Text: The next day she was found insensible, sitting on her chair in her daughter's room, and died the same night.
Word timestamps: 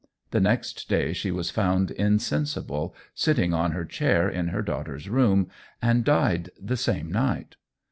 The 0.31 0.39
next 0.39 0.89
day 0.89 1.13
she 1.13 1.29
was 1.29 1.51
found 1.51 1.91
insensible, 1.91 2.95
sitting 3.13 3.53
on 3.53 3.73
her 3.73 3.85
chair 3.85 4.27
in 4.27 4.47
her 4.47 4.63
daughter's 4.63 5.07
room, 5.07 5.47
and 5.79 6.03
died 6.03 6.49
the 6.59 6.75
same 6.75 7.11
night. 7.11 7.55